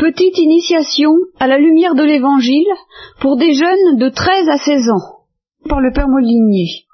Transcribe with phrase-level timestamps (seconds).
[0.00, 2.72] Petite initiation à la lumière de l'Évangile
[3.20, 5.26] pour des jeunes de 13 à 16 ans,
[5.68, 6.86] par le Père Molinier.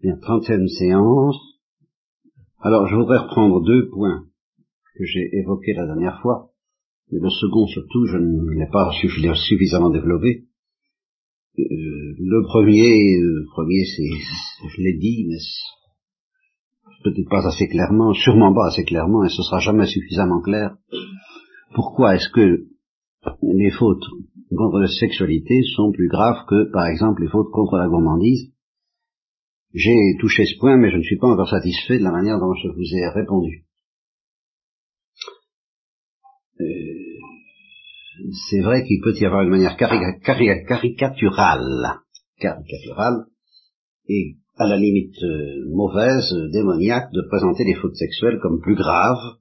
[0.00, 1.36] Bien, trentième séance.
[2.62, 4.24] Alors, je voudrais reprendre deux points
[4.96, 6.52] que j'ai évoqués la dernière fois.
[7.10, 8.90] Le second, surtout, je ne l'ai pas
[9.34, 10.44] suffisamment développé.
[11.58, 11.62] Euh,
[12.18, 15.36] le premier, le premier, c'est, je l'ai dit, mais
[17.04, 20.78] peut-être pas assez clairement, sûrement pas assez clairement, et ce sera jamais suffisamment clair
[21.74, 22.66] pourquoi est-ce que
[23.42, 24.04] les fautes
[24.56, 28.52] contre la sexualité sont plus graves que, par exemple, les fautes contre la gourmandise?
[29.72, 32.54] J'ai touché ce point, mais je ne suis pas encore satisfait de la manière dont
[32.54, 33.66] je vous ai répondu.
[36.60, 36.64] Euh,
[38.48, 41.98] c'est vrai qu'il peut y avoir une manière caricaturale,
[42.38, 43.24] caricaturale,
[44.08, 49.34] et à la limite euh, mauvaise, démoniaque, de présenter les fautes sexuelles comme plus graves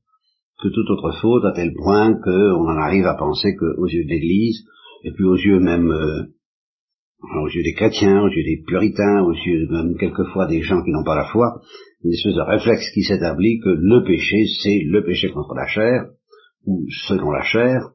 [0.63, 4.09] que toute autre faute, à tel point qu'on en arrive à penser qu'aux yeux de
[4.09, 4.63] l'Église,
[5.03, 6.23] et puis aux yeux même, euh,
[7.41, 10.91] aux yeux des chrétiens, aux yeux des puritains, aux yeux même quelquefois des gens qui
[10.91, 11.61] n'ont pas la foi,
[12.05, 16.05] une espèce de réflexe qui s'établit que le péché, c'est le péché contre la chair,
[16.65, 17.91] ou selon la chair,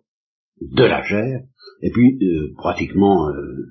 [0.61, 1.41] de la chair,
[1.83, 3.65] et puis euh, pratiquement euh,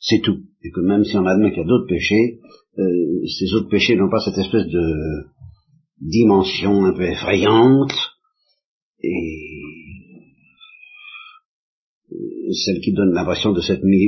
[0.00, 0.40] c'est tout.
[0.62, 2.40] Et que même si on admet qu'il y a d'autres péchés,
[2.76, 5.24] ces autres péchés n'ont pas cette espèce de
[6.00, 7.92] dimension un peu effrayante
[9.02, 9.64] et
[12.64, 14.06] celle qui donne l'impression de s'être mis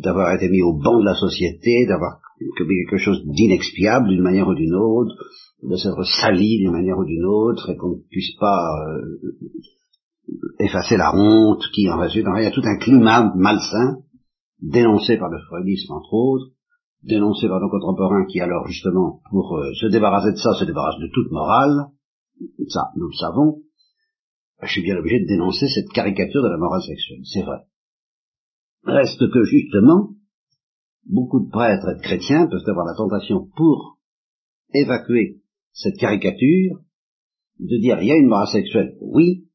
[0.00, 2.20] d'avoir été mis au banc de la société, d'avoir
[2.56, 5.14] commis quelque chose d'inexpiable d'une manière ou d'une autre,
[5.62, 9.20] de s'être sali d'une manière ou d'une autre, et qu'on ne puisse pas euh,
[10.60, 12.26] effacer la honte qui en résulte.
[12.36, 13.98] Il y a tout un climat malsain,
[14.60, 16.46] dénoncé par le freudisme entre autres,
[17.02, 21.00] dénoncé par nos contemporains qui alors justement pour euh, se débarrasser de ça se débarrassent
[21.00, 21.86] de toute morale,
[22.68, 23.62] ça nous le savons,
[24.62, 27.58] je suis bien obligé de dénoncer cette caricature de la morale sexuelle, c'est vrai.
[28.84, 30.10] Reste que justement,
[31.06, 33.98] beaucoup de prêtres chrétiens peuvent avoir la tentation pour
[34.72, 35.40] évacuer
[35.72, 36.80] cette caricature,
[37.58, 39.48] de dire il y a une morale sexuelle, oui,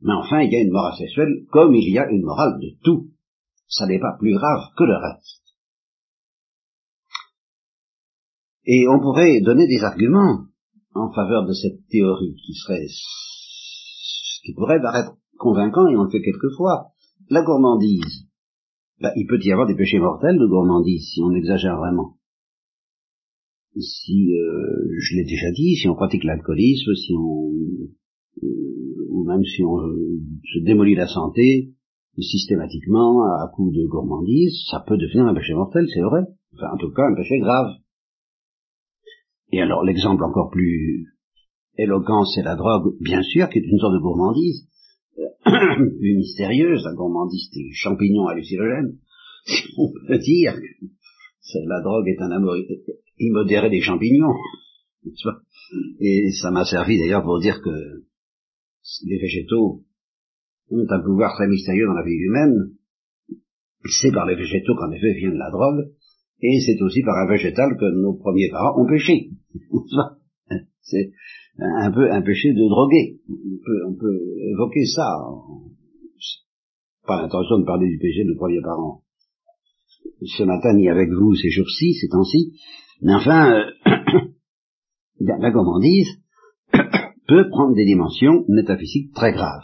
[0.00, 2.76] mais enfin il y a une morale sexuelle comme il y a une morale de
[2.82, 3.10] tout.
[3.68, 5.41] Ça n'est pas plus grave que le reste.
[8.64, 10.46] Et on pourrait donner des arguments
[10.94, 12.86] en faveur de cette théorie qui serait,
[14.44, 16.92] qui pourrait paraître convaincant, et on le fait quelquefois.
[17.28, 18.28] La gourmandise.
[19.00, 22.16] Ben, il peut y avoir des péchés mortels de gourmandise, si on exagère vraiment.
[23.74, 27.50] Si, euh, je l'ai déjà dit, si on pratique l'alcoolisme, si on,
[28.42, 30.20] euh, ou même si on euh,
[30.52, 31.72] se démolit la santé,
[32.18, 36.20] systématiquement, à coup de gourmandise, ça peut devenir un péché mortel, c'est vrai.
[36.54, 37.72] Enfin, en tout cas, un péché grave.
[39.52, 41.06] Et alors l'exemple encore plus
[41.76, 44.66] éloquent, c'est la drogue, bien sûr, qui est une sorte de gourmandise,
[45.18, 45.22] euh,
[45.98, 48.96] plus mystérieuse, la gourmandise des champignons hallucinogènes,
[49.44, 50.54] si on peut dire.
[51.66, 52.56] La drogue est un amour
[53.18, 54.34] immodéré des champignons.
[56.00, 58.04] Et ça m'a servi d'ailleurs pour dire que
[59.04, 59.84] les végétaux
[60.70, 62.76] ont un pouvoir très mystérieux dans la vie humaine.
[63.84, 65.92] C'est par les végétaux qu'en effet vient de la drogue,
[66.42, 69.30] et c'est aussi par un végétal que nos premiers parents ont péché.
[70.80, 71.12] c'est
[71.58, 73.20] un peu un péché de droguer.
[73.86, 74.18] On peut,
[74.50, 75.18] évoquer ça.
[77.06, 79.02] Pas l'intention de parler du péché de nos premiers parents.
[80.24, 82.58] Ce matin, ni avec vous ces jours-ci, ces temps-ci.
[83.02, 83.70] Mais enfin, euh,
[85.20, 86.08] la gourmandise
[87.28, 89.62] peut prendre des dimensions métaphysiques très graves.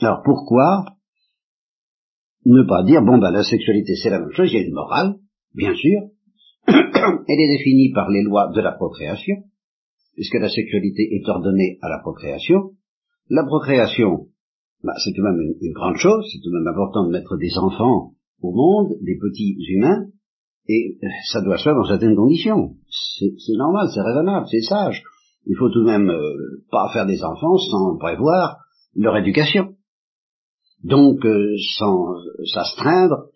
[0.00, 0.84] Alors pourquoi
[2.44, 4.74] ne pas dire, bon, ben, la sexualité, c'est la même chose, il y a une
[4.74, 5.16] morale,
[5.54, 6.00] bien sûr,
[6.66, 9.36] elle est définie par les lois de la procréation,
[10.14, 12.72] puisque la sexualité est ordonnée à la procréation.
[13.28, 14.26] La procréation,
[14.82, 17.36] bah, c'est tout de même une, grande chose, c'est tout de même important de mettre
[17.36, 20.06] des enfants au monde, des petits humains,
[20.68, 22.76] et euh, ça doit se faire dans certaines conditions.
[22.88, 25.02] C'est normal, c'est raisonnable, c'est sage.
[25.46, 28.58] Il faut tout de même euh, pas faire des enfants sans prévoir
[28.94, 29.74] leur éducation
[30.82, 32.14] donc euh, sans
[32.52, 33.26] s'astreindre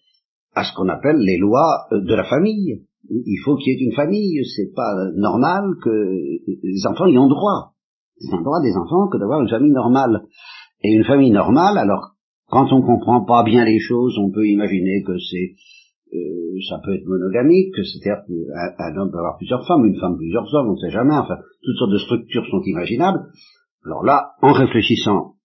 [0.54, 2.82] à ce qu'on appelle les lois euh, de la famille.
[3.08, 7.28] Il faut qu'il y ait une famille, c'est pas normal que les enfants y ont
[7.28, 7.74] droit.
[8.18, 10.22] C'est un droit des enfants que d'avoir une famille normale.
[10.82, 12.16] Et une famille normale, alors
[12.48, 15.54] quand on comprend pas bien les choses, on peut imaginer que c'est
[16.14, 20.52] euh, ça peut être monogamique, c'est-à-dire qu'un homme peut avoir plusieurs femmes, une femme plusieurs
[20.54, 23.20] hommes, on ne sait jamais, enfin, toutes sortes de structures sont imaginables.
[23.84, 25.35] Alors là, en réfléchissant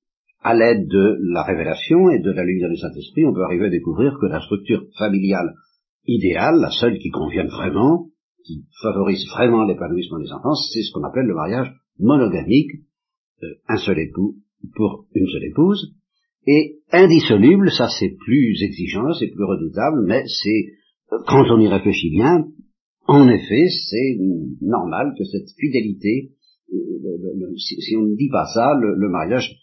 [0.42, 3.70] à l'aide de la révélation et de la lumière du Saint-Esprit, on peut arriver à
[3.70, 5.54] découvrir que la structure familiale
[6.08, 8.08] idéale, la seule qui convienne vraiment,
[8.44, 12.72] qui favorise vraiment l'épanouissement des enfants, c'est ce qu'on appelle le mariage monogamique,
[13.44, 14.38] euh, un seul époux
[14.76, 15.94] pour une seule épouse,
[16.48, 20.66] et indissoluble, ça c'est plus exigeant, c'est plus redoutable, mais c'est,
[21.14, 22.46] euh, quand on y réfléchit bien,
[23.08, 24.18] en effet, c'est
[24.62, 26.32] normal que cette fidélité,
[26.74, 29.56] euh, si, on ne dit pas ça, le, mariage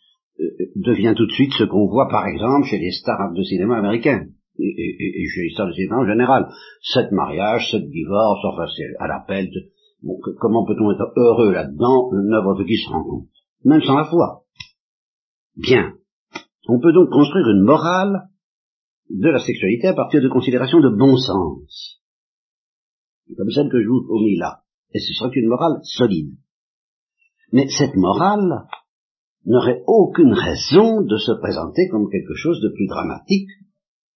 [0.76, 4.26] devient tout de suite ce qu'on voit par exemple chez les stars de cinéma américains
[4.58, 6.48] et, chez les stars de cinéma en général.
[6.82, 9.50] Sept mariages, sept divorces, enfin c'est à l'appel.
[10.38, 13.28] comment peut-on être heureux là-dedans N'importe qui se rend compte,
[13.64, 14.44] même sans la foi.
[15.56, 15.94] Bien.
[16.68, 18.28] On peut donc construire une morale
[19.10, 22.02] de la sexualité à partir de considérations de bon sens,
[23.36, 24.60] comme celle que je vous ai mis là.
[24.92, 26.34] Et ce sera une morale solide.
[27.52, 28.66] Mais cette morale
[29.48, 33.48] n'aurait aucune raison de se présenter comme quelque chose de plus dramatique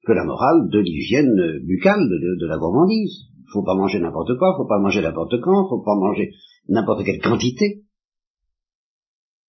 [0.04, 1.32] que la morale de l'hygiène
[1.64, 3.32] buccale, de, la gourmandise.
[3.52, 6.32] Faut pas manger n'importe quoi, faut pas manger n'importe quand, faut pas manger
[6.68, 7.82] n'importe quelle quantité.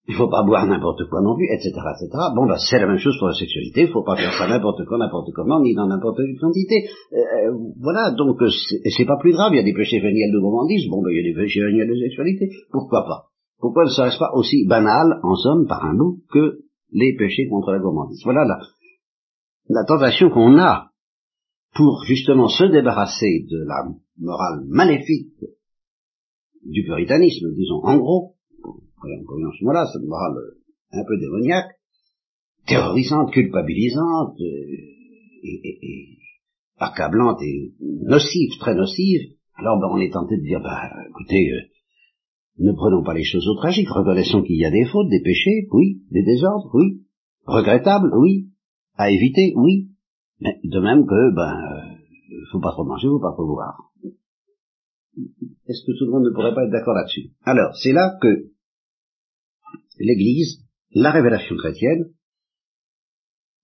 [0.07, 2.11] Il faut pas boire n'importe quoi non plus, etc., etc.
[2.35, 3.83] Bon, bah, c'est la même chose pour la sexualité.
[3.83, 6.83] Il faut pas faire ça n'importe quoi, n'importe comment, ni dans n'importe quelle quantité.
[7.13, 8.11] Euh, voilà.
[8.11, 9.53] Donc, c'est pas plus grave.
[9.53, 10.89] Il y a des péchés véniels de gourmandise.
[10.89, 12.49] Bon, bah, il y a des péchés véniels de sexualité.
[12.69, 13.32] Pourquoi pas
[13.63, 17.71] Pourquoi ne serait-ce pas aussi banal, en somme, par un bout, que les péchés contre
[17.71, 18.19] la gourmandise?
[18.25, 18.59] Voilà la,
[19.69, 20.91] la tentation qu'on a
[21.73, 23.85] pour justement se débarrasser de la
[24.19, 25.45] morale maléfique
[26.65, 28.35] du puritanisme, disons, en gros,
[29.01, 30.35] voyons ce mot-là, cette morale
[30.91, 31.71] un peu démoniaque,
[32.67, 36.17] terrorisante, culpabilisante, euh, et,
[36.79, 39.21] accablante et nocive, très nocive,
[39.55, 41.72] alors ben, on est tenté de dire, bah, écoutez, euh,
[42.59, 45.67] ne prenons pas les choses au tragique, reconnaissons qu'il y a des fautes, des péchés,
[45.71, 47.03] oui, des désordres, oui,
[47.45, 48.49] regrettables, oui,
[48.95, 49.89] à éviter, oui,
[50.39, 53.91] mais de même que, ben, euh, faut pas trop manger, faut pas trop boire.
[55.67, 57.31] Est-ce que tout le monde ne pourrait pas être d'accord là-dessus?
[57.43, 58.49] Alors, c'est là que
[59.99, 62.13] l'Église, la révélation chrétienne,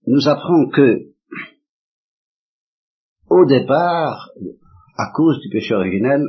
[0.08, 1.12] nous apprend que,
[3.30, 4.32] au départ,
[4.98, 6.22] à cause du péché originel,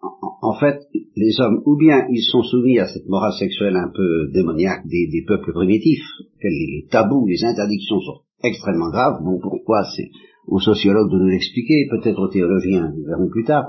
[0.00, 0.80] en, fait,
[1.16, 5.24] les hommes, ou bien ils sont soumis à cette morale sexuelle un peu démoniaque des,
[5.26, 6.04] peuples primitifs,
[6.42, 9.22] les, tabous, les interdictions sont extrêmement graves.
[9.24, 10.10] Bon, pourquoi c'est
[10.46, 13.64] aux sociologues de nous l'expliquer, peut-être aux théologiens, nous verrons plus tard.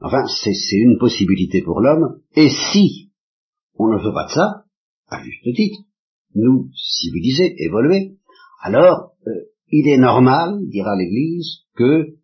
[0.00, 2.20] Enfin, c'est une possibilité pour l'homme.
[2.34, 3.10] Et si
[3.76, 4.64] on ne veut pas de ça,
[5.08, 5.80] à juste titre,
[6.34, 8.16] nous, civilisés, évolués,
[8.62, 9.30] alors euh,
[9.70, 12.14] il est normal, dira l'Église, que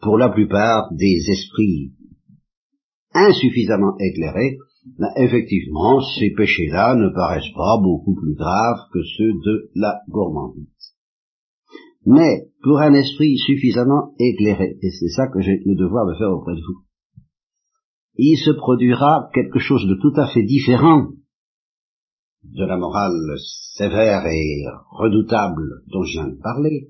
[0.00, 1.92] pour la plupart des esprits
[3.14, 4.58] insuffisamment éclairés,
[4.98, 10.66] ben, effectivement, ces péchés-là ne paraissent pas beaucoup plus graves que ceux de la gourmandise.
[12.04, 16.32] Mais pour un esprit suffisamment éclairé, et c'est ça que j'ai le devoir de faire
[16.32, 16.82] auprès de vous,
[18.16, 21.12] il se produira quelque chose de tout à fait différent
[22.44, 23.36] de la morale
[23.76, 25.62] sévère et redoutable
[25.92, 26.88] dont je viens de parler,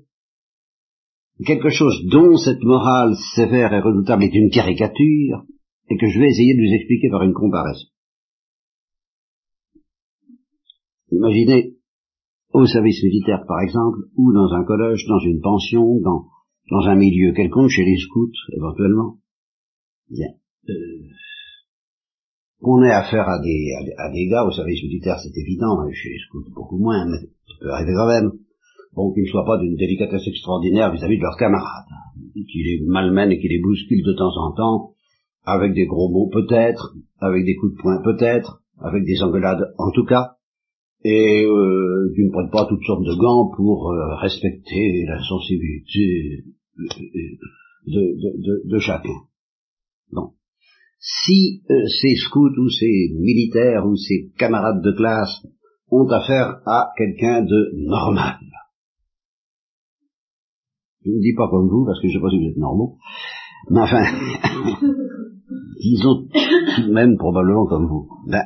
[1.45, 5.43] quelque chose dont cette morale sévère et redoutable est une caricature,
[5.89, 7.87] et que je vais essayer de vous expliquer par une comparaison.
[11.11, 11.75] Imaginez
[12.53, 16.25] au service militaire, par exemple, ou dans un collège, dans une pension, dans,
[16.69, 19.17] dans un milieu quelconque, chez les scouts, éventuellement.
[20.09, 20.29] Bien.
[20.69, 20.73] Euh,
[22.61, 26.09] on ait affaire à des, à, des gars au service militaire, c'est évident, hein, chez
[26.09, 28.31] les scouts beaucoup moins, mais ça peut arriver quand même.
[28.93, 31.89] Bon, qu'ils ne soient pas d'une délicatesse extraordinaire vis-à-vis de leurs camarades,
[32.33, 34.93] qui les malmènent et qui les bousculent de temps en temps,
[35.43, 39.91] avec des gros mots peut-être, avec des coups de poing peut-être, avec des engueulades en
[39.91, 40.35] tout cas,
[41.03, 46.43] et euh, qui ne prennent pas toutes sortes de gants pour euh, respecter la sensibilité
[47.85, 49.13] de, de chacun.
[50.11, 50.31] Bon
[51.03, 55.45] si euh, ces scouts ou ces militaires ou ces camarades de classe
[55.91, 58.39] ont affaire à quelqu'un de normal.
[61.05, 62.57] Je ne dis pas comme vous, parce que je ne sais pas si vous êtes
[62.57, 62.97] normaux,
[63.69, 64.03] mais enfin,
[65.79, 68.09] disons tout même probablement comme vous.
[68.27, 68.45] Ben,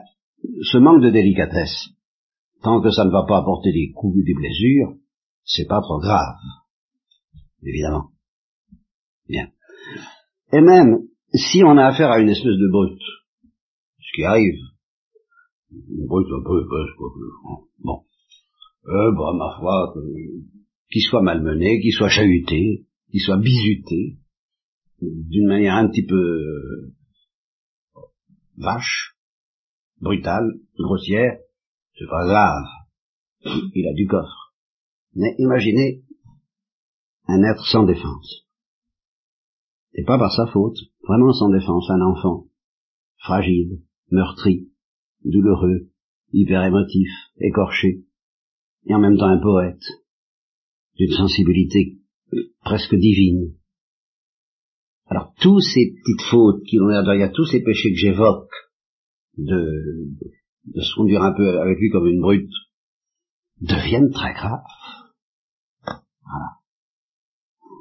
[0.63, 1.89] ce manque de délicatesse,
[2.63, 4.95] tant que ça ne va pas apporter des coups ou des blessures,
[5.43, 6.35] c'est pas trop grave.
[7.63, 8.09] Évidemment.
[9.27, 9.49] Bien.
[10.53, 10.99] Et même,
[11.33, 13.01] si on a affaire à une espèce de brute,
[13.99, 14.59] ce qui arrive,
[15.71, 17.09] une brute un peu épaisse, quoi,
[17.79, 18.03] bon,
[18.87, 19.93] euh, bah, ma foi,
[20.91, 24.17] qu'il soit malmené, qu'il soit chahuté, qu'il soit bisuté,
[25.01, 26.93] d'une manière un petit peu
[28.57, 29.15] vache,
[30.01, 31.39] brutale, grossière,
[31.97, 32.25] c'est pas
[33.43, 34.53] il a du coffre.
[35.15, 36.03] Mais imaginez
[37.27, 38.47] un être sans défense.
[39.93, 42.47] Et pas par sa faute, vraiment sans défense, un enfant,
[43.17, 44.71] fragile, meurtri,
[45.23, 45.89] douloureux,
[46.31, 47.09] hyper émotif,
[47.39, 48.03] écorché,
[48.85, 49.83] et en même temps un poète,
[50.97, 51.97] d'une sensibilité
[52.61, 53.53] presque divine.
[55.09, 58.51] Alors tous ces petites fautes qui l'ont l'air derrière tous ces péchés que j'évoque,
[59.37, 60.09] de,
[60.75, 62.51] se conduire un peu avec lui comme une brute,
[63.61, 64.63] deviennent très graves.
[65.85, 66.49] Voilà.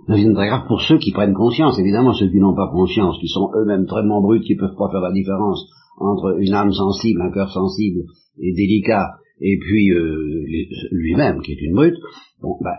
[0.09, 1.79] Deviennent très graves pour ceux qui prennent conscience.
[1.79, 5.01] Évidemment, ceux qui n'ont pas conscience, qui sont eux-mêmes très brutes, qui peuvent pas faire
[5.01, 5.69] la différence
[5.99, 8.05] entre une âme sensible, un cœur sensible
[8.39, 10.45] et délicat, et puis euh,
[10.91, 11.97] lui-même qui est une brute,
[12.41, 12.79] bon, bah,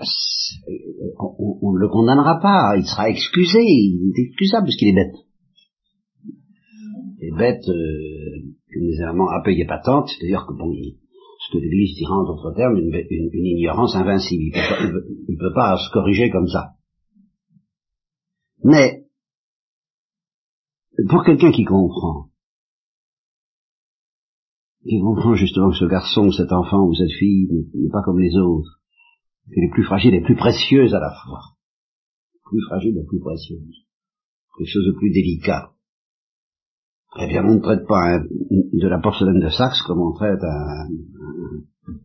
[1.20, 5.16] on, ne le condamnera pas, il sera excusé, il est excusable parce qu'il est bête.
[7.20, 10.72] Il est bête, euh, à payer patente, c'est-à-dire que bon,
[11.40, 14.58] ce que l'Église dira en d'autres termes, une, ignorance invincible.
[15.28, 16.74] Il ne peut, pas se corriger comme ça.
[18.64, 19.04] Mais,
[21.10, 22.27] pour quelqu'un qui comprend,
[24.88, 28.36] qui comprend justement que ce garçon, cet enfant ou cette fille n'est pas comme les
[28.38, 28.80] autres,
[29.54, 31.40] qu'elle est plus fragile et plus précieuse à la fois,
[32.46, 33.86] plus fragile et plus précieuse,
[34.58, 35.72] quelque chose de plus délicat.
[37.20, 40.44] Eh bien, on ne traite pas de la porcelaine de Saxe comme on traite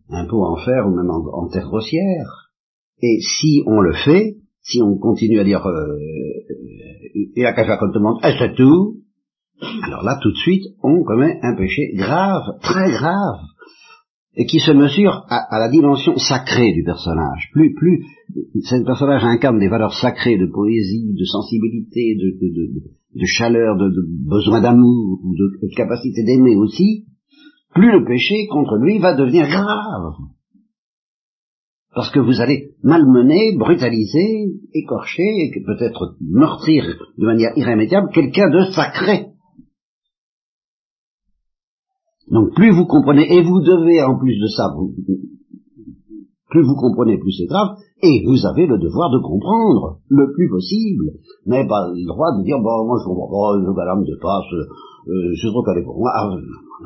[0.09, 2.51] un, pot en fer ou même en, terre grossière.
[3.01, 5.99] Et si on le fait, si on continue à dire euh,
[7.35, 9.02] et la café quand demande, eh, c'est tout,
[9.83, 13.41] alors là, tout de suite, on commet un péché grave, très grave,
[14.35, 17.51] et qui se mesure à, la dimension sacrée du personnage.
[17.53, 18.05] Plus, plus,
[18.63, 23.91] ce personnage incarne des valeurs sacrées de poésie, de sensibilité, de, chaleur, de,
[24.29, 27.05] besoin d'amour, de, de capacité d'aimer aussi,
[27.75, 30.15] plus le péché contre lui va devenir grave.
[31.95, 36.85] Parce que vous allez malmener, brutaliser, écorcher, et peut-être meurtrir
[37.19, 39.32] de manière irrémédiable quelqu'un de sacré.
[42.33, 44.73] Donc plus vous comprenez, et vous devez en plus de ça,
[46.49, 50.49] plus vous comprenez, plus c'est grave, et vous avez le devoir de comprendre le plus
[50.49, 51.13] possible.
[51.45, 54.53] mais pas le droit de dire, bon, moi je comprends pas, le gars me dépasse,
[55.09, 56.11] euh, je suis trop calé pour moi.
[56.15, 56.29] Ah,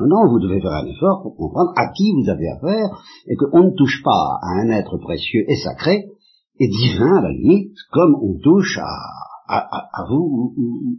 [0.03, 3.71] non, vous devez faire un effort pour comprendre à qui vous avez affaire, et qu'on
[3.71, 6.11] ne touche pas à un être précieux et sacré,
[6.59, 10.53] et divin à la limite, comme on touche à, à, vous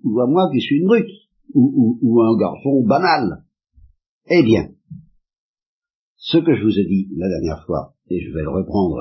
[0.04, 1.12] ou, à moi qui suis une brute,
[1.54, 3.44] ou, ou un garçon banal.
[4.30, 4.68] Eh bien,
[6.16, 8.98] ce que je vous ai dit la dernière fois, et je vais le reprendre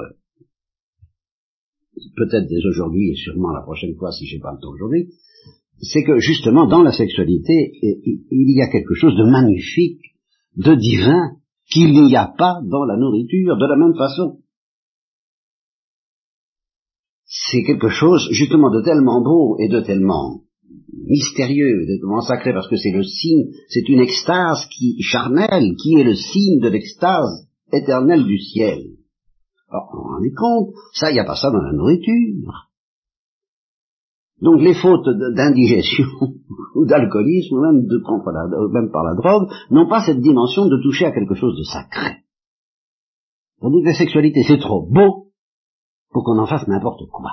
[2.16, 5.14] peut-être dès aujourd'hui et sûrement la prochaine fois si j'ai pas le temps aujourd'hui,
[5.80, 10.02] c'est que justement dans la sexualité, il y a quelque chose de magnifique,
[10.56, 11.38] de divin,
[11.70, 14.40] qu'il n'y a pas dans la nourriture de la même façon.
[17.26, 20.47] C'est quelque chose justement de tellement beau et de tellement
[21.08, 25.96] mystérieux, de tellement sacré, parce que c'est le signe, c'est une extase qui charnelle, qui
[26.00, 28.80] est le signe de l'extase éternelle du ciel.
[29.70, 32.68] Alors, on en est compte, ça, il n'y a pas ça dans la nourriture.
[34.42, 36.06] Donc les fautes d'indigestion
[36.76, 37.98] ou d'alcoolisme ou même, de,
[38.72, 42.18] même par la drogue n'ont pas cette dimension de toucher à quelque chose de sacré.
[43.60, 45.32] Tandis que la sexualité c'est trop beau
[46.12, 47.32] pour qu'on en fasse n'importe quoi.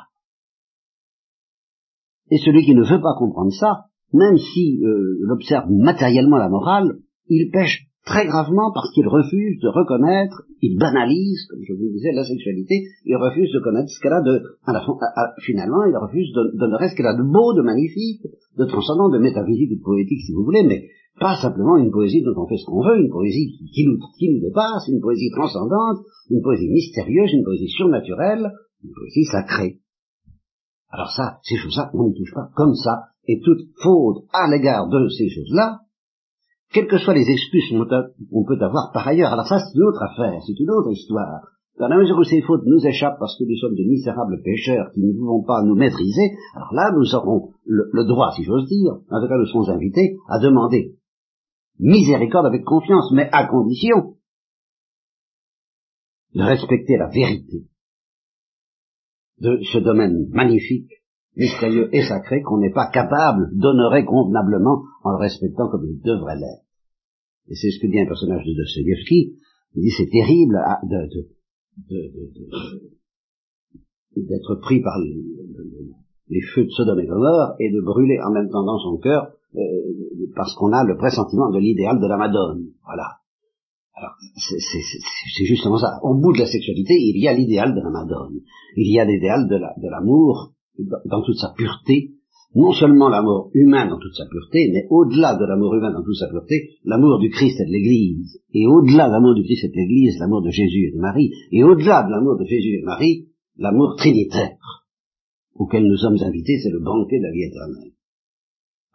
[2.35, 6.99] Et celui qui ne veut pas comprendre ça, même s'il euh, observe matériellement la morale,
[7.29, 12.11] il pêche très gravement parce qu'il refuse de reconnaître, il banalise, comme je vous disais,
[12.11, 14.43] la sexualité, il refuse de connaître ce qu'elle a de,
[15.47, 18.27] finalement, il refuse de ce qu'elle a de beau, de magnifique,
[18.59, 22.35] de transcendant, de métaphysique, de poétique, si vous voulez, mais pas simplement une poésie dont
[22.35, 26.69] on fait ce qu'on veut, une poésie qui nous dépasse, une poésie transcendante, une poésie
[26.69, 28.51] mystérieuse, une poésie surnaturelle,
[28.83, 29.79] une poésie sacrée.
[30.95, 32.51] Alors ça, ces choses-là, on ne touche pas.
[32.55, 35.81] Comme ça, et toute faute à l'égard de ces choses-là,
[36.73, 37.75] quelles que soient les excuses
[38.31, 41.41] qu'on peut avoir par ailleurs, alors ça c'est une autre affaire, c'est une autre histoire.
[41.81, 44.93] Dans la mesure où ces fautes nous échappent parce que nous sommes de misérables pécheurs
[44.93, 48.93] qui ne pouvons pas nous maîtriser, alors là nous aurons le, droit, si j'ose dire,
[49.11, 50.95] en tout cas nous serons invités à demander
[51.81, 54.15] miséricorde avec confiance, mais à condition
[56.35, 57.67] de respecter la vérité
[59.41, 60.91] de ce domaine magnifique,
[61.37, 66.37] mystérieux et sacré qu'on n'est pas capable d'honorer convenablement en le respectant comme il devrait
[66.37, 66.65] l'être.
[67.49, 69.37] Et c'est ce que dit un personnage de Dostoevsky.
[69.75, 70.57] Il dit c'est terrible
[74.17, 74.99] d'être pris par
[76.29, 79.33] les feux de Sodome et Gomorre et de brûler en même temps dans son cœur
[79.57, 79.61] euh,
[80.35, 82.69] parce qu'on a le pressentiment de l'idéal de la Madone.
[82.85, 83.24] Voilà.
[84.37, 85.99] C'est justement ça.
[86.03, 88.41] Au bout de la sexualité, il y a l'idéal de la Madone.
[88.77, 92.15] Il y a l'idéal de l'amour dans toute sa pureté,
[92.55, 96.17] non seulement l'amour humain dans toute sa pureté, mais au-delà de l'amour humain dans toute
[96.17, 98.41] sa pureté, l'amour du Christ et de l'Église.
[98.53, 101.31] Et au-delà de l'amour du Christ et de l'Église, l'amour de Jésus et de Marie.
[101.51, 104.57] Et au-delà de l'amour de Jésus et de Marie, l'amour trinitaire
[105.55, 107.93] auquel nous sommes invités, c'est le banquet de la vie éternelle.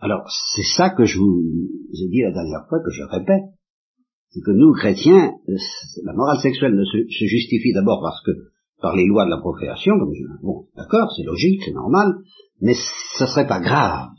[0.02, 0.24] Alors,
[0.56, 1.42] c'est ça que je vous
[1.94, 3.44] ai dit la dernière fois, que je répète,
[4.32, 5.34] c'est que nous, chrétiens,
[6.04, 8.32] la morale sexuelle ne se, justifie d'abord parce que
[8.82, 12.14] par les lois de la procréation, comme je, bon, d'accord, c'est logique, c'est normal,
[12.62, 12.76] mais
[13.18, 14.10] ce serait pas grave,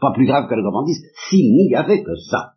[0.00, 2.54] pas plus grave que le gourmandise, s'il n'y avait que ça.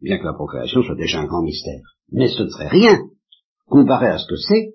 [0.00, 1.80] Bien que la procréation soit déjà un grand mystère.
[2.10, 2.98] Mais ce ne serait rien
[3.66, 4.74] comparé à ce que c'est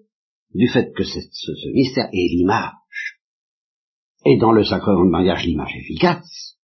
[0.53, 3.19] du fait que ce, ce mystère est l'image.
[4.25, 6.57] Et dans le sacrement de mariage, l'image efficace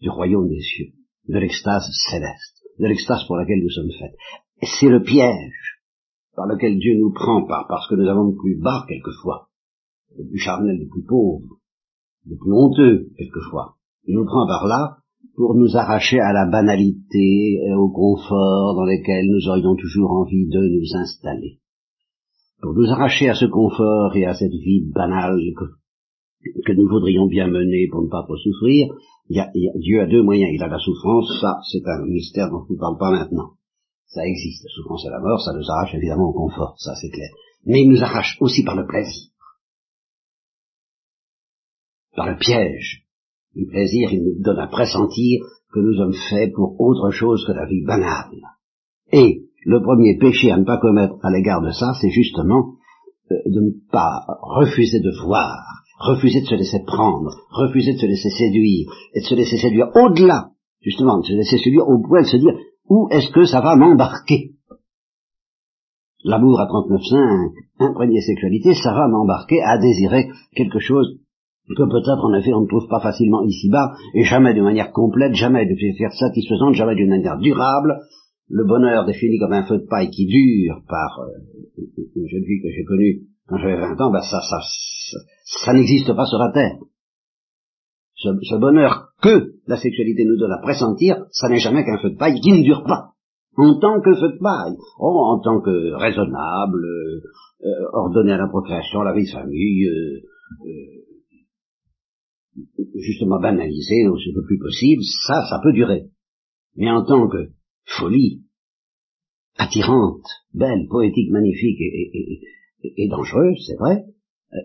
[0.00, 0.92] du royaume des cieux,
[1.28, 4.16] de l'extase céleste, de l'extase pour laquelle nous sommes faits.
[4.62, 5.80] C'est le piège
[6.34, 9.48] par lequel Dieu nous prend, par, parce que nous avons le plus bas quelquefois,
[10.16, 11.58] le plus charnel, le plus pauvre,
[12.26, 13.76] le plus honteux quelquefois.
[14.04, 14.96] Il nous prend par là
[15.36, 20.46] pour nous arracher à la banalité et au confort dans lesquels nous aurions toujours envie
[20.46, 21.60] de nous installer.
[22.60, 25.38] Pour nous arracher à ce confort et à cette vie banale
[26.42, 28.88] que, nous voudrions bien mener pour ne pas trop souffrir,
[29.28, 30.50] Dieu a deux moyens.
[30.54, 33.52] Il a la souffrance, ça c'est un mystère dont je ne parle pas maintenant.
[34.06, 37.10] Ça existe, la souffrance et la mort, ça nous arrache évidemment au confort, ça c'est
[37.10, 37.30] clair.
[37.64, 39.30] Mais il nous arrache aussi par le plaisir.
[42.16, 43.04] Par le piège.
[43.54, 45.40] Le plaisir, il nous donne à pressentir
[45.72, 48.40] que nous sommes faits pour autre chose que la vie banale.
[49.12, 52.74] Et le premier péché à ne pas commettre à l'égard de ça, c'est justement
[53.30, 58.06] euh, de ne pas refuser de voir, refuser de se laisser prendre, refuser de se
[58.06, 62.22] laisser séduire, et de se laisser séduire au-delà, justement, de se laisser séduire au point
[62.22, 62.54] de se dire,
[62.88, 64.52] où est-ce que ça va m'embarquer?
[66.24, 71.18] L'amour à 39.5, imprégné sexualité, ça va m'embarquer à désirer quelque chose
[71.68, 75.34] que peut-être en effet on ne trouve pas facilement ici-bas, et jamais de manière complète,
[75.34, 78.00] jamais de manière satisfaisante, jamais d'une manière durable.
[78.48, 81.82] Le bonheur défini comme un feu de paille qui dure par euh,
[82.16, 84.58] une jeune fille que j'ai connue quand j'avais 20 ans, ben ça, ça,
[85.44, 86.78] ça, n'existe pas sur la Terre.
[88.14, 92.10] Ce, ce, bonheur que la sexualité nous donne à pressentir, ça n'est jamais qu'un feu
[92.10, 93.12] de paille qui ne dure pas.
[93.56, 98.48] En tant que feu de paille, oh, en tant que raisonnable, euh, ordonné à la
[98.48, 100.20] procréation, à la vie de famille, euh,
[100.66, 101.00] euh
[102.94, 106.10] justement banalisé aussi peu plus possible, ça, ça peut durer.
[106.76, 107.50] Mais en tant que
[107.84, 108.44] folie
[109.56, 112.40] attirante, belle, poétique, magnifique et, et,
[112.82, 114.04] et, et dangereuse, c'est vrai,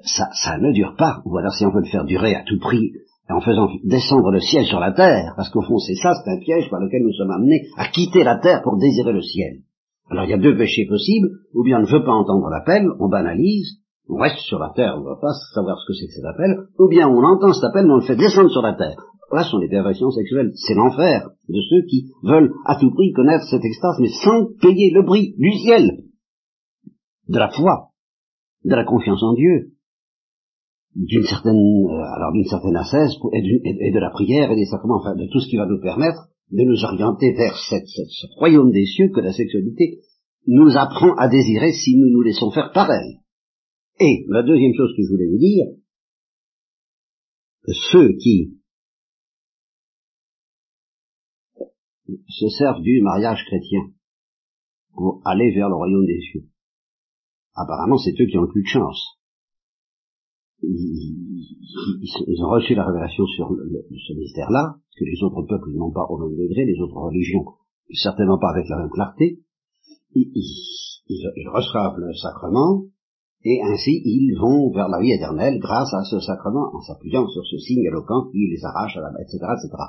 [0.04, 1.22] ça, ça ne dure pas.
[1.26, 2.92] Ou alors si on veut le faire durer à tout prix,
[3.30, 6.40] en faisant descendre le ciel sur la terre, parce qu'au fond c'est ça, c'est un
[6.40, 9.62] piège par lequel nous sommes amenés à quitter la terre pour désirer le ciel.
[10.10, 12.88] Alors il y a deux péchés possibles, ou bien on ne veut pas entendre l'appel,
[13.00, 16.08] on banalise, on reste sur la terre, on ne va pas savoir ce que c'est
[16.08, 18.62] que cet appel, ou bien on entend cet appel mais on le fait descendre sur
[18.62, 18.98] la terre.
[19.32, 23.46] Là sont les perversions sexuelles, c'est l'enfer de ceux qui veulent à tout prix connaître
[23.50, 26.04] cette extase, mais sans payer le prix du ciel,
[27.28, 27.90] de la foi,
[28.64, 29.72] de la confiance en Dieu,
[30.96, 35.16] d'une certaine, euh, alors d'une certaine ascèse et, de la prière et des sacrements, enfin
[35.16, 38.86] de tout ce qui va nous permettre de nous orienter vers cette, ce royaume des
[38.86, 40.00] cieux que la sexualité
[40.48, 43.20] nous apprend à désirer si nous nous laissons faire par elle.
[44.00, 45.66] Et la deuxième chose que je voulais vous dire,
[47.92, 48.60] ceux qui
[52.30, 53.82] se servent du mariage chrétien
[54.94, 56.46] pour aller vers le royaume des cieux,
[57.56, 59.18] apparemment c'est eux qui ont plus de chance
[60.64, 66.18] ils, ont reçu la révélation sur ce mystère-là, que les autres peuples n'ont pas au
[66.18, 67.46] même degré, les autres religions
[67.94, 69.40] certainement pas avec la même clarté.
[70.14, 72.86] Ils, reçoivent le sacrement,
[73.44, 77.46] et ainsi ils vont vers la vie éternelle grâce à ce sacrement, en s'appuyant sur
[77.46, 79.84] ce signe éloquent qui les arrache à la etc., etc.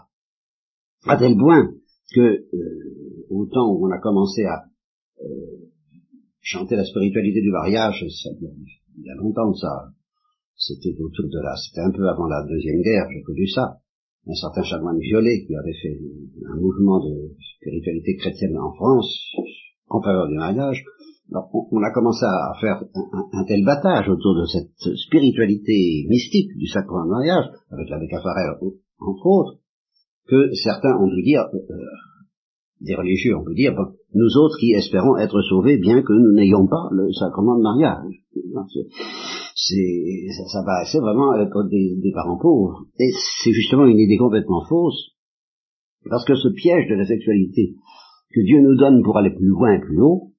[1.07, 1.71] À tel point
[2.15, 4.65] que, euh, au temps où on a commencé à
[5.23, 5.71] euh,
[6.41, 8.05] chanter la spiritualité du mariage,
[8.41, 9.91] il y a longtemps ça,
[10.57, 13.79] c'était autour de là, c'était un peu avant la Deuxième Guerre, j'ai connu ça.
[14.27, 15.99] Un certain chanoine violet qui avait fait
[16.51, 19.07] un mouvement de spiritualité chrétienne en France
[19.89, 20.85] en faveur du mariage.
[21.31, 22.83] Alors, on, a commencé à faire
[23.33, 28.55] un, tel battage autour de cette spiritualité mystique du sacrement du mariage, avec la Farrell
[29.01, 29.59] entre autres,
[30.29, 31.75] que certains ont dû dire, euh,
[32.81, 33.73] des religieux, on peut dire,
[34.15, 38.13] nous autres qui espérons être sauvés bien que nous n'ayons pas le sacrement de mariage.
[39.55, 42.85] C'est, ça, ça paraissait vraiment être des, des parents pauvres.
[42.99, 43.11] Et
[43.43, 45.17] c'est justement une idée complètement fausse,
[46.09, 47.75] parce que ce piège de la sexualité
[48.33, 50.33] que Dieu nous donne pour aller plus loin et plus haut,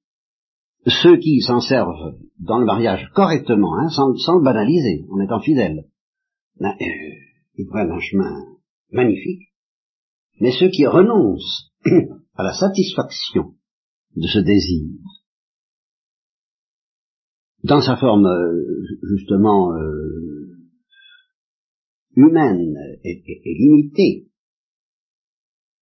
[0.86, 5.86] ceux qui s'en servent dans le mariage correctement, hein, sans, le banaliser, en étant fidèles,
[6.60, 6.84] ben, euh,
[7.56, 8.44] ils prennent un chemin
[8.92, 9.52] magnifique,
[10.40, 11.72] mais ceux qui renoncent
[12.38, 13.56] à la satisfaction
[14.14, 14.92] de ce désir,
[17.64, 20.56] dans sa forme euh, justement euh,
[22.14, 24.28] humaine et, limitée,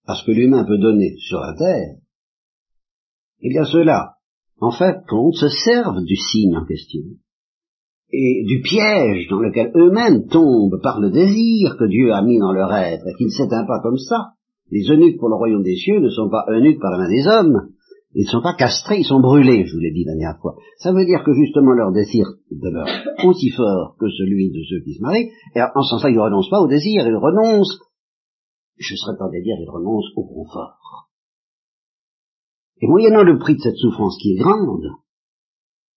[0.07, 1.99] parce que l'humain peut donner sur la terre,
[3.41, 4.15] eh bien ceux-là,
[4.59, 7.03] en fait, compte, se servent du signe en question,
[8.11, 12.53] et du piège dans lequel eux-mêmes tombent par le désir que Dieu a mis dans
[12.53, 14.36] leur être, et qui ne s'éteint pas comme ça.
[14.71, 17.27] Les eunuques pour le royaume des cieux ne sont pas eunuques par la main des
[17.27, 17.71] hommes,
[18.15, 20.57] ils ne sont pas castrés, ils sont brûlés, je vous l'ai dit la dernière fois.
[20.79, 22.89] Ça veut dire que justement leur désir demeure
[23.25, 26.23] aussi fort que celui de ceux qui se marient, et en ce sens-là, ils ne
[26.23, 27.79] renoncent pas au désir, ils renoncent,
[28.79, 31.11] je serais tenté de dire, ils renoncent au confort.
[32.81, 34.87] Et moyennant le prix de cette souffrance qui est grande,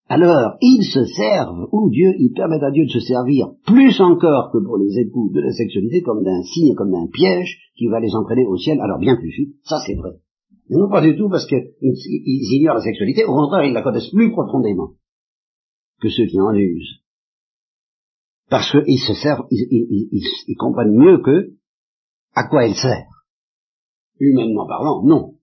[0.10, 4.50] alors ils se servent, ou Dieu, ils permettent à Dieu de se servir plus encore
[4.52, 8.00] que pour les époux de la sexualité comme d'un signe, comme d'un piège qui va
[8.00, 10.20] les entraîner au ciel, alors bien plus vite, ça c'est vrai.
[10.70, 14.10] Mais non pas du tout parce qu'ils ignorent la sexualité, au contraire ils la connaissent
[14.10, 14.94] plus profondément
[16.02, 17.04] que ceux qui en usent.
[18.50, 21.52] Parce qu'ils se servent, ils, comprennent mieux que
[22.34, 23.06] à quoi elle sert.
[24.20, 25.36] Humainement parlant, non.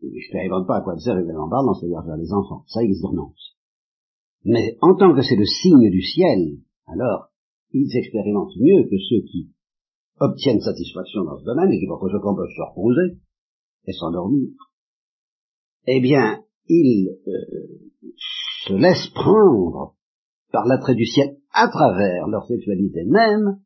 [0.00, 2.64] Je n'expérimente pas à quoi sert humainement parlant, c'est-à-dire vers les enfants.
[2.66, 3.56] Ça, ils y renoncent.
[4.44, 7.30] Mais en tant que c'est le signe du ciel, alors,
[7.72, 9.50] ils expérimentent mieux que ceux qui
[10.18, 13.18] obtiennent satisfaction dans ce domaine et qui par conséquent peuvent se reposer
[13.86, 14.50] et s'endormir,
[15.86, 17.90] eh bien, ils euh,
[18.66, 19.96] se laissent prendre
[20.52, 23.58] par l'attrait du ciel à travers leur sexualité même,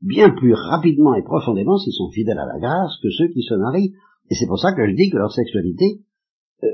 [0.00, 3.54] bien plus rapidement et profondément s'ils sont fidèles à la grâce que ceux qui se
[3.54, 3.94] marient.
[4.32, 5.84] Et c'est pour ça que je dis que leur sexualité,
[6.64, 6.68] euh,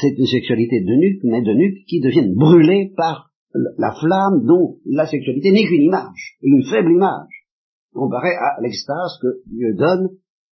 [0.00, 3.32] c'est une sexualité de nuque, mais de nuque qui deviennent brûlées par
[3.76, 7.48] la flamme dont la sexualité n'est qu'une image, une faible image
[7.92, 10.10] comparé à l'extase que Dieu donne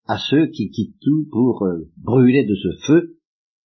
[0.09, 3.17] à ceux qui quittent tout pour euh, brûler de ce feu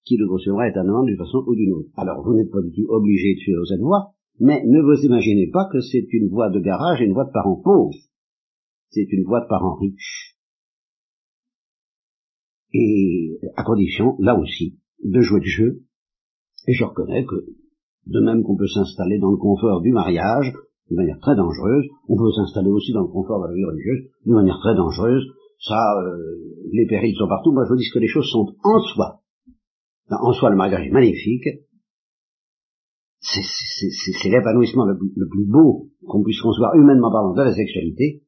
[0.04, 1.89] qui le consumera éternellement d'une façon ou d'une autre.
[1.98, 5.50] Alors vous n'êtes pas du tout obligé de suivre cette voie, mais ne vous imaginez
[5.52, 7.98] pas que c'est une voie de garage et une voie de parents pauvres.
[8.91, 10.35] C'est une voie de parents riches.
[12.77, 15.81] Et à condition, là aussi, de jouer le jeu.
[16.67, 17.35] Et je reconnais que,
[18.07, 20.53] de même qu'on peut s'installer dans le confort du mariage,
[20.89, 21.85] d'une manière très dangereuse.
[22.09, 25.23] On peut s'installer aussi dans le confort de la vie religieuse d'une manière très dangereuse.
[25.59, 26.17] Ça, euh,
[26.73, 27.53] les périls sont partout.
[27.53, 29.21] Moi, je vous dis que les choses sont en soi.
[30.09, 31.47] En soi, le mariage est magnifique.
[33.21, 38.21] C'est l'épanouissement le, plus beau qu'on puisse concevoir humainement parlant de la sexualité.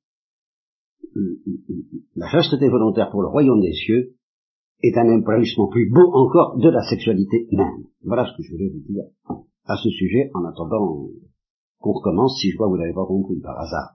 [2.16, 4.17] La chasteté volontaire pour le royaume des cieux
[4.82, 7.86] est un épanouissement plus beau encore de la sexualité même.
[8.04, 9.04] Voilà ce que je voulais vous dire
[9.66, 11.08] à ce sujet en attendant
[11.80, 13.94] qu'on recommence si je vois vous n'avez pas compris par hasard.